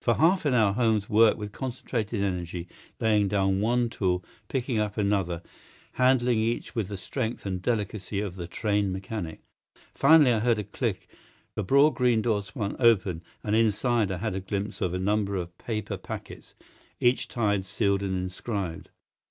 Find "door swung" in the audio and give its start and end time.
12.23-12.75